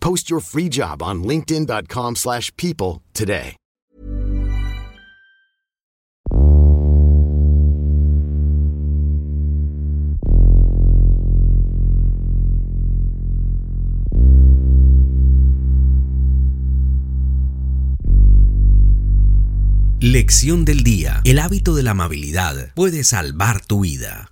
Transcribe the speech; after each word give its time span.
Post 0.00 0.30
your 0.30 0.40
free 0.40 0.68
job 0.68 1.02
on 1.02 1.22
linkedin.com/people 1.22 2.08
slash 2.16 2.50
people 2.56 3.02
today. 3.12 3.56
Lección 20.00 20.64
del 20.64 20.84
día. 20.84 21.20
El 21.24 21.40
hábito 21.40 21.74
de 21.74 21.82
la 21.82 21.90
amabilidad 21.90 22.72
puede 22.74 23.02
salvar 23.02 23.64
tu 23.66 23.80
vida. 23.80 24.28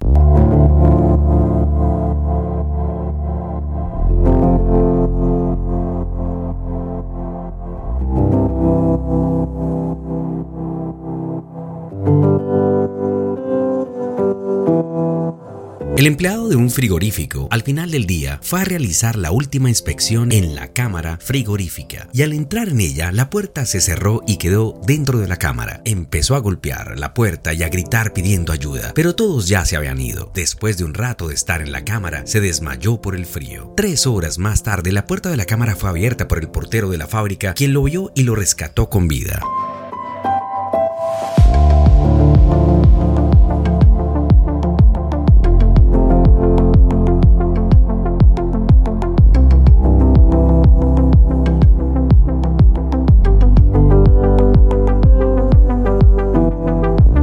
El 15.97 16.07
empleado 16.07 16.51
de 16.51 16.57
un 16.57 16.71
frigorífico 16.71 17.49
al 17.51 17.63
final 17.63 17.91
del 17.91 18.05
día 18.05 18.39
fue 18.43 18.61
a 18.61 18.65
realizar 18.65 19.17
la 19.17 19.31
última 19.31 19.71
inspección 19.71 20.31
en 20.31 20.55
la 20.55 20.69
cámara 20.69 21.19
frigorífica 21.23 22.09
y 22.13 22.21
al 22.21 22.35
entrar 22.35 22.69
en 22.69 22.81
ella 22.81 23.13
la 23.13 23.31
puerta 23.31 23.65
se 23.65 23.81
cerró 23.81 24.21
y 24.27 24.37
quedó 24.37 24.79
dentro 24.87 25.21
de 25.21 25.27
la 25.27 25.39
cámara. 25.39 25.81
Empezó 25.87 26.35
a 26.35 26.41
golpear 26.41 26.99
la 26.99 27.15
puerta 27.15 27.55
y 27.55 27.63
a 27.63 27.71
gritar 27.71 28.13
pidiendo 28.13 28.53
ayuda, 28.53 28.93
pero 28.95 29.15
todos 29.15 29.49
ya 29.49 29.65
se 29.65 29.75
habían 29.75 29.99
ido. 29.99 30.31
Después 30.35 30.77
de 30.77 30.85
un 30.85 30.93
rato 30.93 31.29
de 31.29 31.35
estar 31.35 31.63
en 31.63 31.73
la 31.73 31.83
cámara 31.83 32.27
se 32.27 32.43
desmayó 32.43 33.01
por 33.01 33.17
el 33.17 33.25
frío. 33.25 33.73
Tres 33.75 34.07
horas 34.07 34.39
más 34.39 34.63
tarde 34.63 34.93
la 34.93 35.07
puerta 35.07 35.31
de 35.31 35.39
la 35.39 35.47
cámara 35.47 35.77
fue 35.77 35.89
abierta 35.89 36.29
por 36.29 36.41
el 36.41 36.49
portero 36.49 36.91
de 36.91 36.99
la 36.99 37.07
fábrica 37.07 37.55
quien 37.55 37.73
lo 37.73 37.83
vio 37.83 38.13
y 38.15 38.25
lo 38.25 38.35
rescató 38.35 38.91
con 38.91 39.09
vida. 39.09 39.41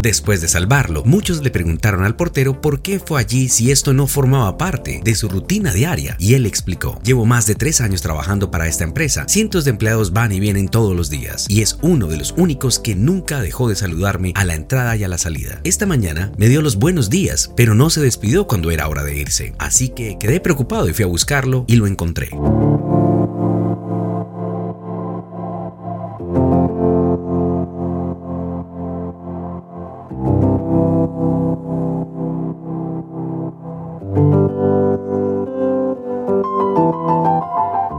Después 0.04 0.42
de 0.42 0.50
salvarlo, 0.50 1.02
muchos 1.06 1.42
le 1.44 1.50
preguntaron 1.50 2.04
al 2.04 2.18
portero 2.18 2.60
por 2.60 2.82
qué 2.82 3.00
fue 3.00 3.22
allí 3.22 3.48
si 3.48 3.72
esto 3.72 3.94
no 3.94 4.06
formaba 4.06 4.58
parte 4.58 5.00
de 5.02 5.16
su 5.16 5.30
rutina 5.30 5.72
diaria, 5.72 6.18
y 6.20 6.34
él 6.34 6.46
explicó, 6.46 7.00
llevo 7.06 7.26
más 7.26 7.48
de 7.48 7.56
tres 7.56 7.80
años 7.80 8.02
trabajando 8.02 8.52
para 8.52 8.68
esta 8.68 8.84
empresa, 8.84 9.24
cientos 9.30 9.64
de 9.64 9.72
empleados 9.72 10.12
van 10.12 10.34
y 10.34 10.42
vienen 10.42 10.68
todos 10.68 10.94
los 10.94 11.10
días, 11.10 11.46
y 11.48 11.62
es 11.62 11.78
uno 11.82 12.08
de 12.08 12.18
los 12.18 12.34
únicos 12.36 12.80
que 12.80 12.96
nunca 12.96 13.40
dejó 13.40 13.70
de 13.70 13.78
saludarme 13.78 14.34
a 14.36 14.44
la 14.44 14.56
entrada 14.56 14.94
y 14.98 15.06
a 15.06 15.08
la 15.08 15.18
salida. 15.18 15.62
Esta 15.64 15.86
mañana 15.86 16.34
me 16.36 16.50
dio 16.50 16.62
los 16.62 16.76
buenos 16.76 17.10
días, 17.10 17.52
pero 17.56 17.74
no 17.74 17.90
se 17.90 18.02
despidió 18.02 18.46
cuando 18.46 18.72
era 18.72 18.90
hora 18.90 19.06
de 19.06 19.16
irse, 19.16 19.54
así 19.58 19.88
que 19.88 20.18
quedé 20.20 20.42
preocupado 20.42 20.90
y 20.90 20.94
fui 20.94 21.06
a 21.06 21.08
buscarlo 21.08 21.64
y 21.66 21.78
lo 21.78 21.88
encontré. 21.88 22.30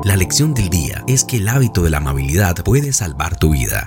La 0.04 0.16
lección 0.16 0.52
del 0.52 0.68
día 0.68 1.02
es 1.08 1.24
que 1.24 1.38
el 1.38 1.48
hábito 1.48 1.82
de 1.82 1.88
la 1.88 1.96
amabilidad 1.96 2.56
puede 2.62 2.92
salvar 2.92 3.38
tu 3.38 3.52
vida. 3.52 3.86